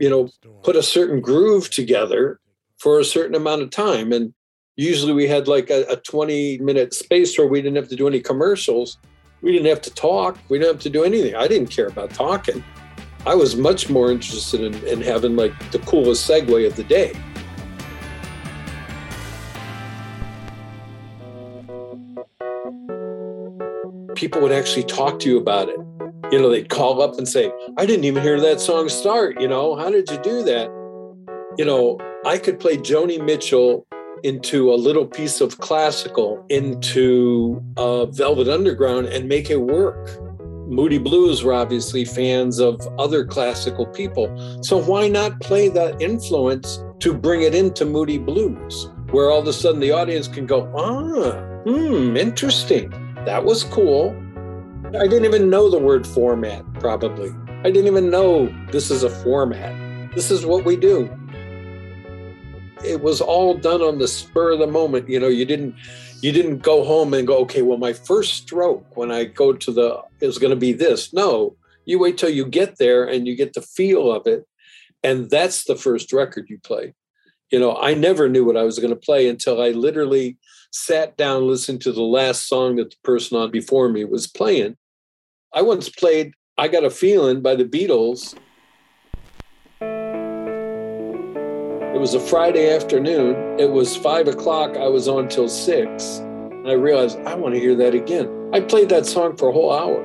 [0.00, 0.30] you know,
[0.62, 2.40] put a certain groove together
[2.78, 4.34] for a certain amount of time, and
[4.76, 8.06] usually we had like a, a 20 minute space where we didn't have to do
[8.06, 8.98] any commercials
[9.42, 10.38] we didn't have to talk.
[10.48, 11.34] We didn't have to do anything.
[11.34, 12.64] I didn't care about talking.
[13.26, 17.12] I was much more interested in, in having like the coolest segue of the day.
[24.14, 25.78] People would actually talk to you about it.
[26.30, 29.40] You know, they'd call up and say, I didn't even hear that song start.
[29.40, 30.68] You know, how did you do that?
[31.58, 33.86] You know, I could play Joni Mitchell
[34.22, 40.08] into a little piece of classical into uh, Velvet Underground and make it work.
[40.68, 44.34] Moody Blues were obviously fans of other classical people.
[44.62, 49.48] So why not play that influence to bring it into Moody Blues, where all of
[49.48, 51.32] a sudden the audience can go, ah,
[51.64, 52.90] hmm, interesting.
[53.24, 54.16] That was cool.
[54.88, 57.32] I didn't even know the word format, probably.
[57.60, 59.74] I didn't even know this is a format.
[60.14, 61.08] This is what we do
[62.84, 65.08] it was all done on the spur of the moment.
[65.08, 65.74] You know, you didn't
[66.20, 69.72] you didn't go home and go, okay, well, my first stroke when I go to
[69.72, 71.12] the is going to be this.
[71.12, 74.46] No, you wait till you get there and you get the feel of it,
[75.02, 76.94] and that's the first record you play.
[77.50, 80.38] You know, I never knew what I was going to play until I literally
[80.72, 84.76] sat down, listened to the last song that the person on before me was playing.
[85.52, 88.34] I once played "I Got a Feeling" by the Beatles
[91.94, 93.60] It was a Friday afternoon.
[93.60, 94.78] It was five o'clock.
[94.78, 96.20] I was on till six.
[96.20, 98.50] And I realized I want to hear that again.
[98.54, 100.02] I played that song for a whole hour.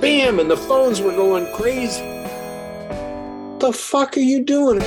[0.00, 0.40] Bam!
[0.40, 2.00] And the phones were going crazy.
[3.58, 4.80] The fuck are you doing?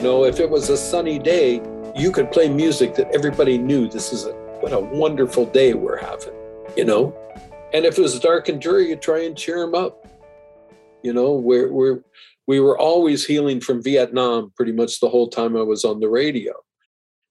[0.00, 1.60] You know, if it was a sunny day,
[1.94, 5.98] you could play music that everybody knew this is a what a wonderful day we're
[5.98, 6.32] having,
[6.74, 7.14] you know?
[7.74, 10.08] And if it was dark and dreary, you try and cheer them up.
[11.02, 12.00] You know, we're, we're,
[12.46, 16.08] we were always healing from Vietnam pretty much the whole time I was on the
[16.08, 16.54] radio.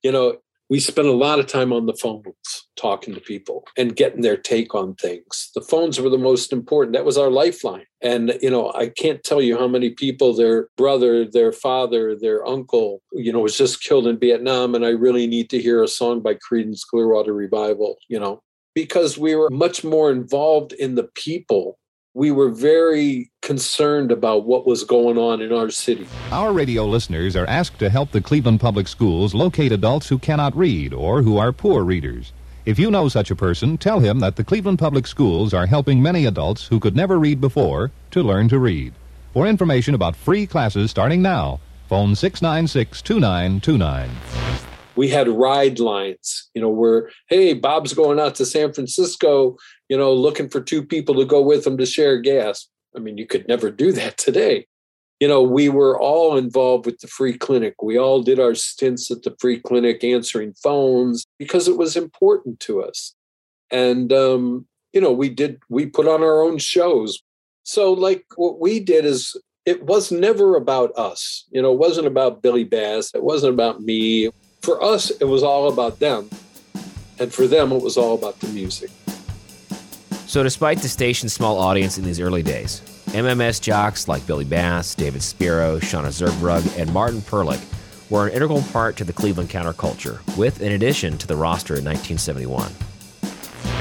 [0.03, 0.37] You know,
[0.69, 4.37] we spent a lot of time on the phones talking to people and getting their
[4.37, 5.49] take on things.
[5.55, 6.95] The phones were the most important.
[6.95, 7.85] That was our lifeline.
[8.01, 12.47] And, you know, I can't tell you how many people, their brother, their father, their
[12.47, 14.75] uncle, you know, was just killed in Vietnam.
[14.75, 18.41] And I really need to hear a song by Creedence Clearwater Revival, you know,
[18.75, 21.79] because we were much more involved in the people
[22.13, 26.07] we were very concerned about what was going on in our city.
[26.31, 30.55] Our radio listeners are asked to help the Cleveland Public Schools locate adults who cannot
[30.55, 32.33] read or who are poor readers.
[32.65, 36.01] If you know such a person, tell him that the Cleveland Public Schools are helping
[36.01, 38.93] many adults who could never read before to learn to read.
[39.33, 44.09] For information about free classes starting now, phone 696 2929
[44.99, 49.55] we had ride lines, you know, where, hey, Bob's going out to San Francisco,
[49.89, 52.67] you know, looking for two people to go with them to share gas.
[52.95, 54.67] I mean, you could never do that today.
[55.19, 57.81] You know, we were all involved with the free clinic.
[57.81, 62.61] We all did our stints at the free clinic answering phones because it was important
[62.61, 63.15] to us.
[63.69, 67.21] And, um, you know, we did, we put on our own shows.
[67.63, 71.45] So, like, what we did is it was never about us.
[71.51, 73.11] You know, it wasn't about Billy Bass.
[73.13, 74.29] It wasn't about me.
[74.61, 76.29] For us, it was all about them.
[77.19, 78.89] And for them, it was all about the music.
[80.29, 84.93] So, despite the station's small audience in these early days, MMS jocks like Billy Bass,
[84.93, 87.59] David Spero, Shauna Zerbrug, and Martin Perlich
[88.11, 91.83] were an integral part to the Cleveland counterculture, with an addition to the roster in
[91.83, 92.71] 1971.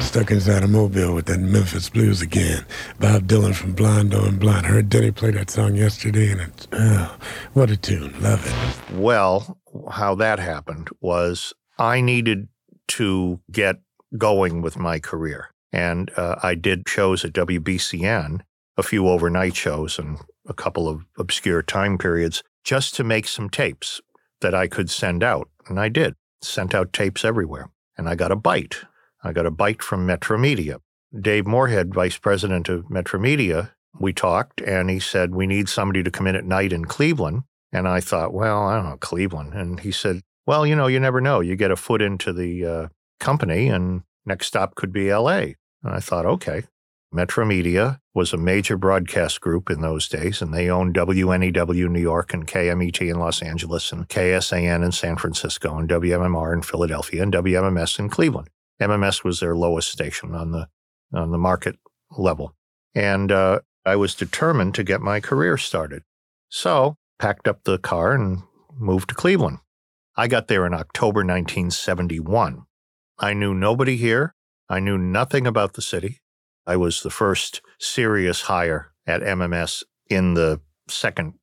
[0.00, 2.64] Stuck inside a mobile with that Memphis blues again.
[2.98, 4.64] Bob Dylan from Blonde on Blonde.
[4.64, 7.14] Heard Denny play that song yesterday, and it's, oh,
[7.52, 8.18] what a tune.
[8.22, 8.94] Love it.
[8.96, 9.58] Well,
[9.90, 12.48] how that happened was I needed
[12.96, 13.82] to get
[14.16, 15.50] going with my career.
[15.72, 18.40] And uh, I did shows at WBCN,
[18.76, 23.50] a few overnight shows and a couple of obscure time periods, just to make some
[23.50, 24.00] tapes
[24.40, 25.48] that I could send out.
[25.66, 27.70] And I did, sent out tapes everywhere.
[27.96, 28.76] And I got a bite.
[29.22, 30.78] I got a bite from Metromedia.
[31.18, 36.10] Dave Moorhead, vice president of Metromedia, we talked and he said, We need somebody to
[36.10, 37.42] come in at night in Cleveland.
[37.72, 39.54] And I thought, Well, I don't know, Cleveland.
[39.54, 41.40] And he said, Well, you know, you never know.
[41.40, 42.88] You get a foot into the uh,
[43.20, 45.54] company and next stop could be LA.
[45.82, 46.64] And I thought, okay.
[47.14, 52.34] Metromedia was a major broadcast group in those days, and they owned WNEW New York
[52.34, 57.32] and KMET in Los Angeles and KSAN in San Francisco and WMMR in Philadelphia and
[57.32, 58.50] WMMS in Cleveland.
[58.80, 60.68] MMS was their lowest station on the
[61.14, 61.76] on the market
[62.10, 62.54] level,
[62.94, 66.02] and uh, I was determined to get my career started.
[66.50, 68.42] So packed up the car and
[68.78, 69.58] moved to Cleveland.
[70.16, 72.64] I got there in October 1971.
[73.18, 74.34] I knew nobody here.
[74.68, 76.20] I knew nothing about the city.
[76.66, 81.34] I was the first serious hire at MMS in the second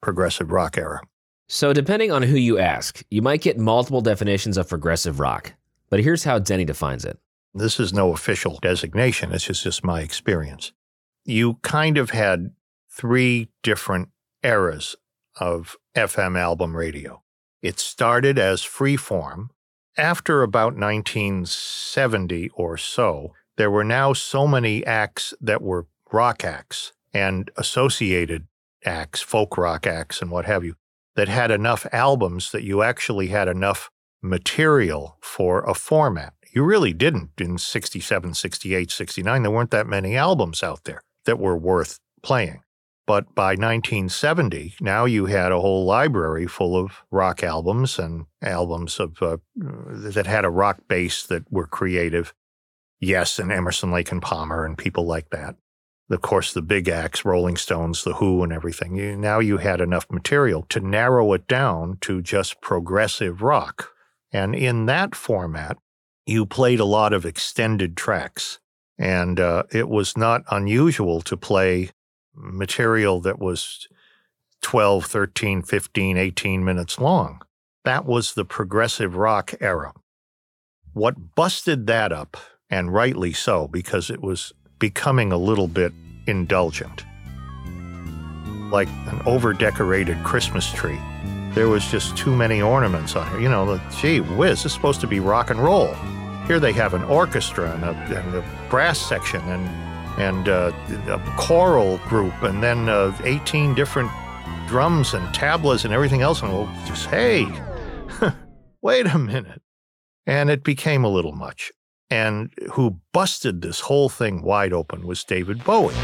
[0.00, 1.00] progressive rock era.
[1.48, 5.54] So, depending on who you ask, you might get multiple definitions of progressive rock.
[5.90, 7.18] But here's how Denny defines it
[7.54, 10.72] this is no official designation, it's just, just my experience.
[11.24, 12.52] You kind of had
[12.90, 14.10] three different
[14.42, 14.96] eras
[15.40, 17.22] of FM album radio.
[17.62, 19.48] It started as freeform.
[19.98, 26.92] After about 1970 or so, there were now so many acts that were rock acts
[27.12, 28.46] and associated
[28.84, 30.76] acts, folk rock acts, and what have you,
[31.16, 33.90] that had enough albums that you actually had enough
[34.22, 36.32] material for a format.
[36.52, 39.42] You really didn't in 67, 68, 69.
[39.42, 42.62] There weren't that many albums out there that were worth playing.
[43.08, 49.00] But by 1970, now you had a whole library full of rock albums and albums
[49.00, 52.34] of uh, that had a rock base that were creative.
[53.00, 55.56] Yes, and Emerson, Lake and Palmer and people like that.
[56.10, 58.96] Of course, the big acts, Rolling Stones, The Who, and everything.
[58.96, 63.88] You, now you had enough material to narrow it down to just progressive rock.
[64.32, 65.78] And in that format,
[66.26, 68.58] you played a lot of extended tracks.
[68.98, 71.88] And uh, it was not unusual to play
[72.38, 73.88] material that was
[74.62, 77.42] 12, 13, 15, 18 minutes long.
[77.84, 79.92] That was the progressive rock era.
[80.92, 82.36] What busted that up,
[82.70, 85.92] and rightly so, because it was becoming a little bit
[86.26, 87.04] indulgent,
[88.70, 90.98] like an over decorated Christmas tree.
[91.54, 93.42] There was just too many ornaments on it.
[93.42, 95.94] You know, gee whiz, this is supposed to be rock and roll.
[96.46, 99.87] Here they have an orchestra and a, and a brass section and
[100.18, 100.72] and uh,
[101.08, 104.10] a choral group, and then uh, 18 different
[104.66, 106.42] drums and tablas and everything else.
[106.42, 107.46] And we'll just, hey,
[108.82, 109.62] wait a minute.
[110.26, 111.72] And it became a little much.
[112.10, 115.94] And who busted this whole thing wide open was David Bowie.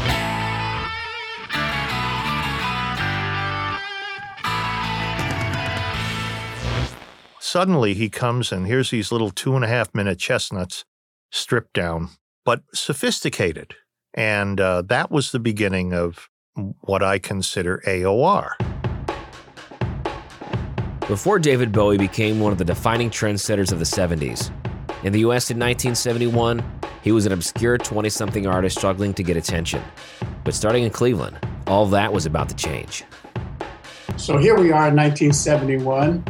[7.55, 10.83] suddenly he comes and here's these little two and a half minute chestnuts
[11.31, 12.09] stripped down,
[12.43, 13.75] but sophisticated.
[14.15, 16.29] And uh, that was the beginning of
[16.81, 18.53] what I consider AOR.
[21.07, 24.51] Before David Bowie became one of the defining trendsetters of the 70s,
[25.03, 26.63] in the US in 1971,
[27.03, 29.83] he was an obscure 20 something artist struggling to get attention.
[30.43, 31.37] But starting in Cleveland,
[31.67, 33.03] all that was about to change.
[34.17, 36.23] So here we are in 1971.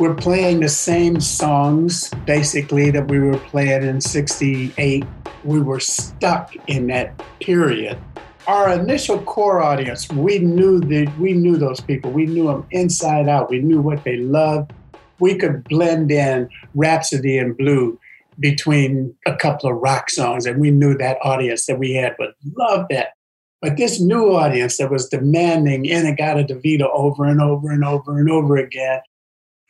[0.00, 5.04] We're playing the same songs basically that we were playing in 68.
[5.44, 7.98] We were stuck in that period.
[8.46, 12.12] Our initial core audience, we knew that we knew those people.
[12.12, 13.50] We knew them inside out.
[13.50, 14.72] We knew what they loved.
[15.18, 18.00] We could blend in Rhapsody in Blue
[18.38, 22.32] between a couple of rock songs, and we knew that audience that we had would
[22.56, 23.08] love that.
[23.60, 28.56] But this new audience that was demanding In-A-Gadda-Da-Vida over and over and over and over
[28.56, 29.00] again,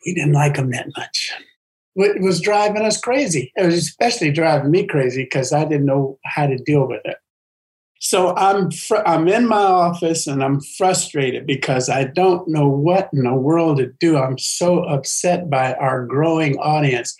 [0.05, 1.33] we didn't like them that much.
[1.95, 3.51] It was driving us crazy.
[3.55, 7.17] It was especially driving me crazy because I didn't know how to deal with it.
[7.99, 13.09] So I'm fr- I'm in my office and I'm frustrated because I don't know what
[13.13, 14.17] in the world to do.
[14.17, 17.15] I'm so upset by our growing audience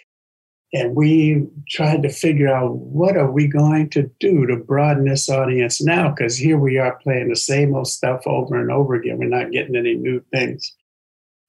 [0.73, 5.29] and we tried to figure out what are we going to do to broaden this
[5.29, 9.17] audience now because here we are playing the same old stuff over and over again
[9.17, 10.75] we're not getting any new things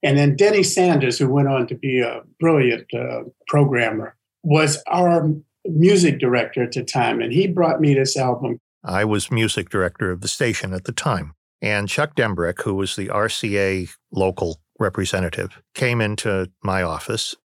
[0.02, 5.28] and then denny sanders who went on to be a brilliant uh, programmer was our
[5.64, 10.10] music director at the time and he brought me this album i was music director
[10.10, 15.62] of the station at the time and chuck dembrick who was the rca local representative
[15.74, 17.36] came into my office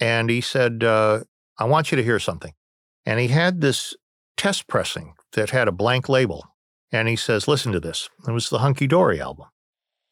[0.00, 1.20] and he said, uh,
[1.58, 2.54] I want you to hear something.
[3.04, 3.94] And he had this
[4.36, 6.46] test pressing that had a blank label.
[6.90, 8.08] And he says, Listen to this.
[8.26, 9.46] It was the Hunky Dory album.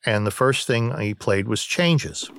[0.06, 2.30] And the first thing he played was Changes.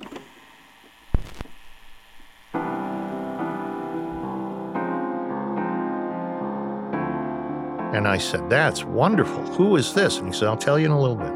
[7.92, 9.42] And I said, That's wonderful.
[9.54, 10.18] Who is this?
[10.18, 11.32] And he said, I'll tell you in a little bit.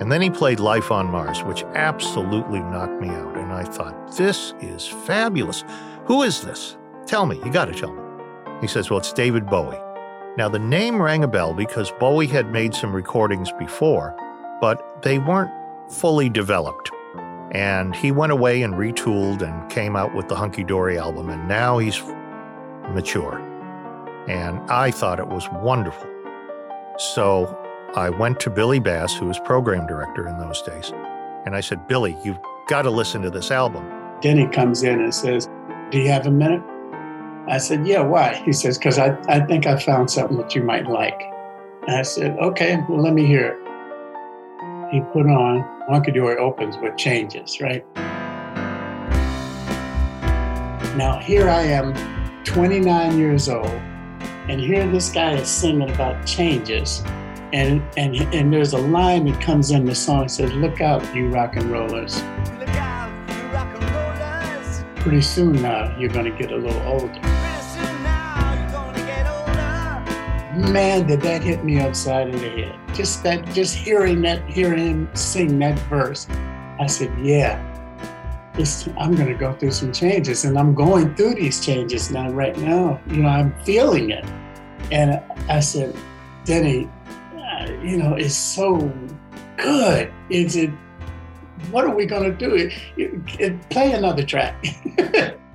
[0.00, 3.36] And then he played Life on Mars, which absolutely knocked me out.
[3.36, 5.64] And I thought, this is fabulous.
[6.04, 6.76] Who is this?
[7.06, 8.02] Tell me, you got to tell me.
[8.60, 9.80] He says, Well, it's David Bowie.
[10.36, 14.14] Now, the name rang a bell because Bowie had made some recordings before,
[14.60, 15.50] but they weren't
[15.88, 16.90] fully developed.
[17.52, 21.48] And he went away and retooled and came out with the Hunky Dory album, and
[21.48, 22.02] now he's
[22.90, 23.38] mature.
[24.28, 26.08] And I thought it was wonderful.
[26.98, 27.46] So
[27.94, 30.92] I went to Billy Bass, who was program director in those days,
[31.46, 33.88] and I said, Billy, you've got to listen to this album.
[34.20, 35.48] Denny comes in and says,
[35.90, 36.62] Do you have a minute?
[37.48, 38.34] I said, Yeah, why?
[38.44, 41.20] He says, Because I, I think I found something that you might like.
[41.86, 43.65] And I said, Okay, well, let me hear it.
[44.90, 47.84] He put on Hunky Dory opens with changes, right?
[50.96, 51.94] Now, here I am,
[52.44, 53.66] 29 years old,
[54.48, 57.02] and here this guy is singing about changes
[57.52, 61.02] and and and there's a line that comes in the song that says, "Look out,
[61.14, 62.22] you rock and rollers."
[64.96, 67.20] Pretty soon now, you're going to get a little older.
[70.72, 72.85] Man, did that hit me upside of the head.
[72.96, 76.26] Just that, just hearing that, hearing him sing that verse,
[76.80, 77.60] I said, "Yeah,
[78.54, 82.30] this, I'm going to go through some changes, and I'm going through these changes now.
[82.30, 84.24] Right now, you know, I'm feeling it."
[84.90, 85.94] And I said,
[86.46, 86.88] "Denny,
[87.36, 88.90] uh, you know, it's so
[89.58, 90.10] good.
[90.30, 90.70] Is it?
[91.70, 92.54] What are we going to do?
[92.54, 92.72] It,
[93.38, 94.64] it, play another track.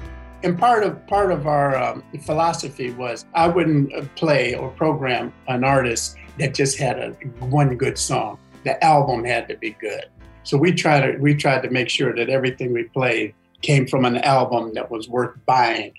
[0.43, 5.33] and part of part of our um, philosophy was I wouldn't uh, play or program
[5.47, 7.11] an artist that just had a
[7.45, 8.39] one good song.
[8.63, 10.05] The album had to be good.
[10.43, 14.05] So we tried to we tried to make sure that everything we played came from
[14.05, 15.93] an album that was worth buying.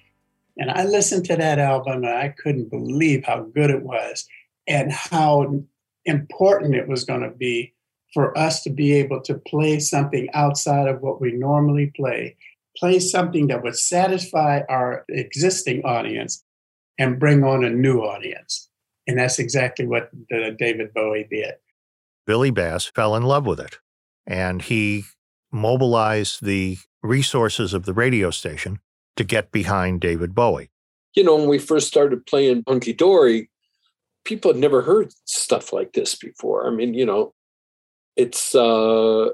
[0.59, 4.29] And I listened to that album and I couldn't believe how good it was
[4.67, 5.63] and how
[6.05, 7.73] important it was going to be
[8.13, 12.37] for us to be able to play something outside of what we normally play,
[12.83, 16.45] play something that would satisfy our existing audience
[16.99, 18.69] and bring on a new audience.
[19.07, 21.55] And that's exactly what the David Bowie did.
[22.27, 23.79] Billy Bass fell in love with it
[24.27, 25.05] and he
[25.53, 28.81] mobilized the resources of the radio station
[29.17, 30.71] to get behind David Bowie.
[31.15, 33.49] You know, when we first started playing Hunky Dory,
[34.25, 36.67] people had never heard stuff like this before.
[36.67, 37.33] I mean, you know,
[38.17, 39.29] it's uh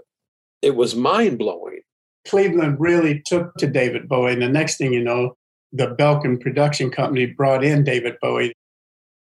[0.61, 1.78] it was mind blowing.
[2.29, 5.37] Cleveland really took to David Bowie, and the next thing you know,
[5.73, 8.53] the Belkin production company brought in David Bowie.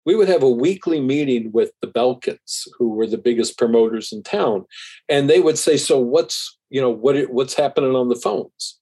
[0.07, 4.23] We would have a weekly meeting with the Belkins, who were the biggest promoters in
[4.23, 4.67] town,
[5.09, 8.79] and they would say, "So what's you know what what's happening on the phones?"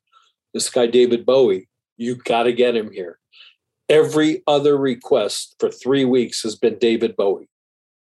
[0.54, 3.18] this guy, David Bowie, you got to get him here.
[3.88, 7.48] Every other request for three weeks has been David Bowie.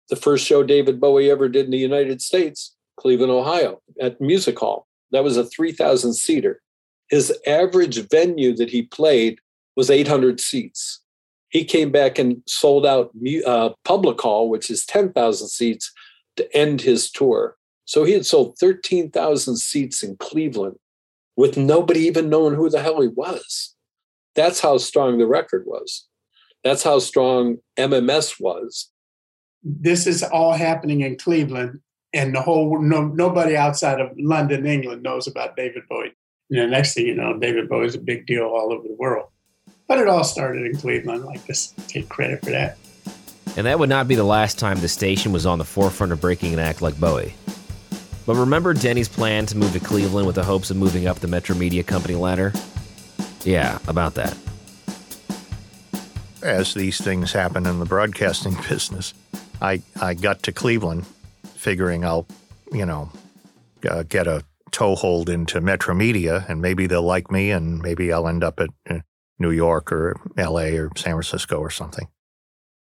[0.08, 4.58] The first show David Bowie ever did in the United States, Cleveland, Ohio, at Music
[4.58, 4.87] Hall.
[5.12, 6.60] That was a 3,000 seater.
[7.08, 9.38] His average venue that he played
[9.76, 11.00] was 800 seats.
[11.50, 13.10] He came back and sold out
[13.46, 15.92] uh, Public Hall, which is 10,000 seats,
[16.36, 17.56] to end his tour.
[17.84, 20.76] So he had sold 13,000 seats in Cleveland
[21.36, 23.74] with nobody even knowing who the hell he was.
[24.34, 26.06] That's how strong the record was.
[26.64, 28.90] That's how strong MMS was.
[29.62, 31.80] This is all happening in Cleveland,
[32.12, 36.14] and the whole no, nobody outside of London, England, knows about David Bowie.
[36.48, 38.96] You know, next thing you know, David Bowie is a big deal all over the
[38.98, 39.28] world.
[39.86, 41.24] But it all started in Cleveland.
[41.24, 42.78] Like to take credit for that.
[43.56, 46.20] And that would not be the last time the station was on the forefront of
[46.20, 47.34] breaking an act like Bowie.
[48.24, 51.26] But remember Denny's plan to move to Cleveland with the hopes of moving up the
[51.26, 52.52] Metromedia Company ladder?
[53.42, 54.36] Yeah, about that.
[56.42, 59.14] As these things happen in the broadcasting business,
[59.60, 61.06] I, I got to Cleveland
[61.58, 62.26] figuring I'll,
[62.72, 63.10] you know,
[63.88, 68.44] uh, get a toehold into Metromedia and maybe they'll like me and maybe I'll end
[68.44, 68.98] up at uh,
[69.38, 72.08] New York or LA or San Francisco or something.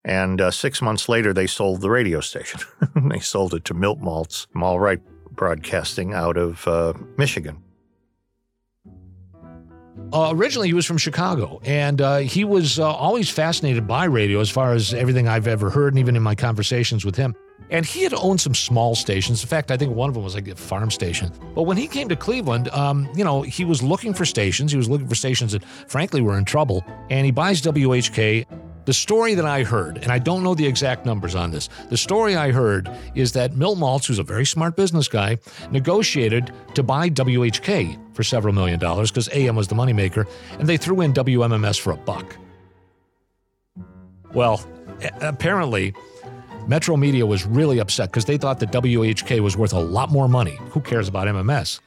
[0.04, 2.60] And uh, six months later, they sold the radio station.
[2.96, 7.62] they sold it to Milt Maltz, Malrite Broadcasting out of uh, Michigan.
[10.12, 14.40] Uh, originally, he was from Chicago, and uh, he was uh, always fascinated by radio
[14.40, 17.34] as far as everything I've ever heard, and even in my conversations with him.
[17.68, 19.42] And he had owned some small stations.
[19.42, 21.30] In fact, I think one of them was like a farm station.
[21.54, 24.72] But when he came to Cleveland, um, you know, he was looking for stations.
[24.72, 26.84] He was looking for stations that, frankly, were in trouble.
[27.10, 28.46] And he buys WHK.
[28.86, 31.96] The story that I heard, and I don't know the exact numbers on this, the
[31.96, 35.38] story I heard is that Milt Maltz, who's a very smart business guy,
[35.70, 40.26] negotiated to buy WHK for several million dollars because AM was the moneymaker,
[40.58, 42.36] and they threw in WMMS for a buck.
[44.32, 44.64] Well,
[45.20, 45.94] apparently,
[46.66, 50.58] Metromedia was really upset because they thought that WHK was worth a lot more money.
[50.70, 51.80] Who cares about MMS?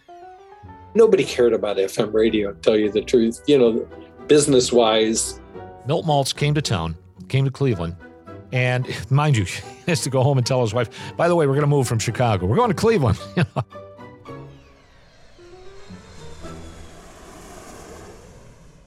[0.96, 3.42] Nobody cared about FM radio, to tell you the truth.
[3.48, 3.88] You know,
[4.28, 5.40] business wise,
[5.86, 6.96] Milt Maltz came to town,
[7.30, 7.96] came to Cleveland,
[8.52, 11.48] and mind you, he has to go home and tell his wife, by the way,
[11.48, 12.46] we're going to move from Chicago.
[12.46, 13.20] We're going to Cleveland.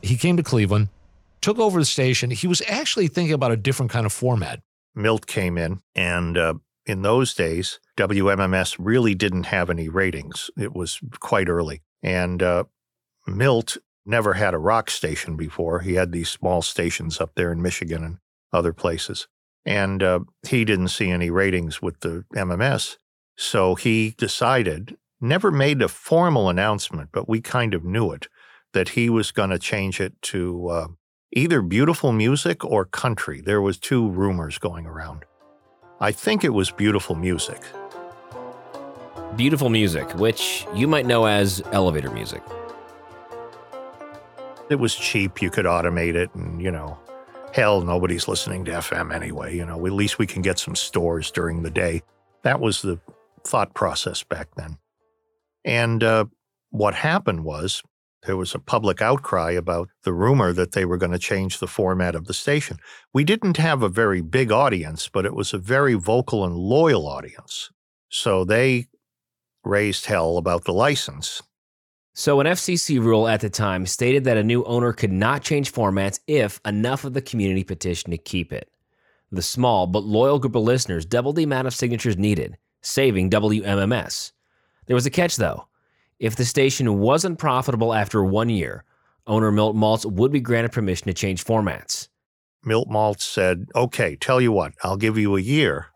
[0.03, 0.89] he came to Cleveland,
[1.41, 2.31] took over the station.
[2.31, 4.61] He was actually thinking about a different kind of format.
[4.97, 6.55] Milt came in, and uh,
[6.87, 10.51] in those days, WMMS really didn't have any ratings.
[10.57, 11.83] It was quite early.
[12.03, 12.65] And uh,
[13.27, 13.77] Milt
[14.07, 15.81] never had a rock station before.
[15.81, 18.19] He had these small stations up there in Michigan and
[18.53, 19.27] other places.
[19.65, 22.97] And uh, he didn't see any ratings with the MMS.
[23.37, 28.29] So he decided, never made a formal announcement, but we kind of knew it,
[28.73, 30.87] that he was going to change it to uh,
[31.33, 33.41] either beautiful music or country.
[33.41, 35.25] There was two rumors going around.
[36.01, 37.63] I think it was beautiful music.
[39.37, 42.43] Beautiful music, which you might know as elevator music.
[44.69, 45.41] It was cheap.
[45.41, 46.99] You could automate it, and you know,
[47.53, 49.57] hell, nobody's listening to FM anyway.
[49.57, 52.03] You know, at least we can get some stores during the day.
[52.43, 53.01] That was the
[53.45, 54.79] thought process back then.
[55.65, 56.27] And uh,
[56.71, 57.83] what happened was
[58.27, 61.67] there was a public outcry about the rumor that they were going to change the
[61.67, 62.79] format of the station.
[63.15, 67.07] We didn't have a very big audience, but it was a very vocal and loyal
[67.07, 67.71] audience.
[68.09, 68.89] So they
[69.65, 71.43] raised hell about the license.
[72.19, 75.71] So, an FCC rule at the time stated that a new owner could not change
[75.71, 78.71] formats if enough of the community petitioned to keep it.
[79.31, 84.33] The small but loyal group of listeners doubled the amount of signatures needed, saving WMMS.
[84.87, 85.67] There was a catch, though.
[86.19, 88.85] If the station wasn't profitable after one year,
[89.27, 92.09] owner Milt Maltz would be granted permission to change formats.
[92.65, 95.89] Milt Maltz said, Okay, tell you what, I'll give you a year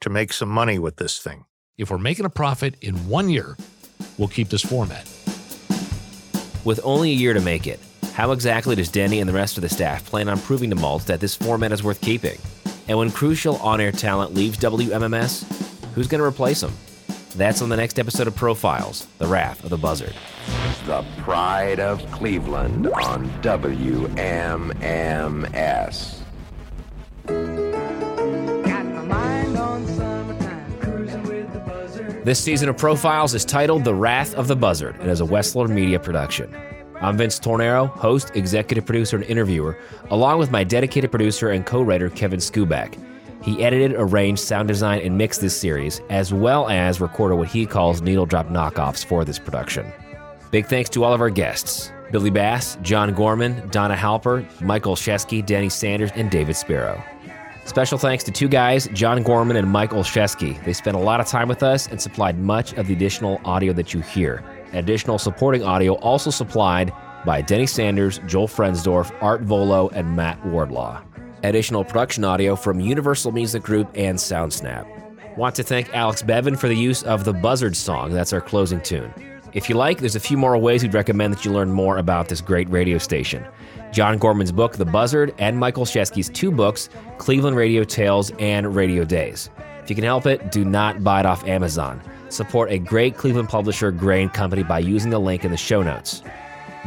[0.00, 1.44] to make some money with this thing.
[1.78, 3.56] If we're making a profit in one year,
[4.18, 5.04] we'll keep this format.
[6.64, 7.78] With only a year to make it,
[8.14, 11.04] how exactly does Denny and the rest of the staff plan on proving to Maltz
[11.04, 12.40] that this format is worth keeping?
[12.88, 15.44] And when crucial on air talent leaves WMMS,
[15.94, 16.72] who's going to replace them?
[17.36, 20.14] That's on the next episode of Profiles The Wrath of the Buzzard.
[20.86, 24.22] The Pride of Cleveland on WMMS.
[32.24, 35.68] This season of Profiles is titled The Wrath of the Buzzard and is a Wessler
[35.68, 36.56] Media production.
[37.02, 39.78] I'm Vince Tornero, host, executive producer, and interviewer,
[40.10, 42.98] along with my dedicated producer and co writer Kevin Skuback.
[43.46, 47.64] He edited, arranged, sound designed, and mixed this series, as well as recorded what he
[47.64, 49.92] calls needle drop knockoffs for this production.
[50.50, 55.46] Big thanks to all of our guests Billy Bass, John Gorman, Donna Halper, Michael Olszewski,
[55.46, 57.00] Denny Sanders, and David Spero.
[57.66, 60.62] Special thanks to two guys, John Gorman and Michael Olszewski.
[60.64, 63.72] They spent a lot of time with us and supplied much of the additional audio
[63.74, 64.42] that you hear.
[64.72, 66.92] Additional supporting audio also supplied
[67.24, 71.00] by Denny Sanders, Joel Frensdorf, Art Volo, and Matt Wardlaw.
[71.42, 75.36] Additional production audio from Universal Music Group and SoundSnap.
[75.36, 78.12] Want to thank Alex Bevan for the use of the Buzzard song.
[78.12, 79.12] That's our closing tune.
[79.52, 82.28] If you like, there's a few more ways we'd recommend that you learn more about
[82.28, 83.44] this great radio station.
[83.92, 89.04] John Gorman's book, The Buzzard, and Michael Olszewski's two books, Cleveland Radio Tales and Radio
[89.04, 89.50] Daze.
[89.82, 92.00] If you can help it, do not buy it off Amazon.
[92.30, 95.82] Support a great Cleveland publisher, Gray & Company, by using the link in the show
[95.82, 96.22] notes.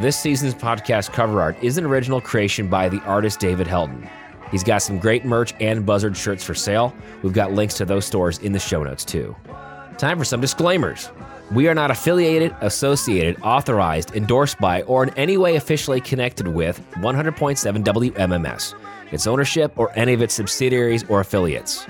[0.02, 4.10] This season's podcast cover art is an original creation by the artist David Helton.
[4.52, 6.94] He's got some great merch and Buzzard shirts for sale.
[7.22, 9.36] We've got links to those stores in the show notes, too.
[9.98, 11.10] Time for some disclaimers.
[11.52, 16.80] We are not affiliated, associated, authorized, endorsed by, or in any way officially connected with
[16.98, 18.76] 100.7 WMMS,
[19.12, 21.86] its ownership, or any of its subsidiaries or affiliates.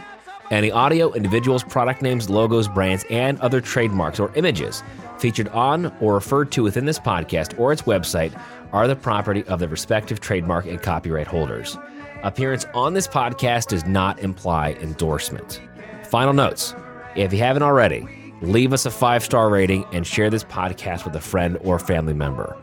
[0.49, 4.81] Any audio, individuals, product names, logos, brands, and other trademarks or images
[5.19, 8.39] featured on or referred to within this podcast or its website
[8.71, 11.77] are the property of the respective trademark and copyright holders.
[12.23, 15.61] Appearance on this podcast does not imply endorsement.
[16.03, 16.75] Final notes
[17.15, 18.05] if you haven't already,
[18.41, 22.13] leave us a five star rating and share this podcast with a friend or family
[22.13, 22.57] member.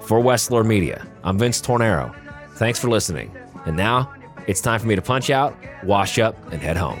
[0.00, 2.12] For Wessler Media, I'm Vince Tornero.
[2.54, 3.34] Thanks for listening.
[3.64, 4.12] And now
[4.48, 7.00] it's time for me to punch out, wash up, and head home.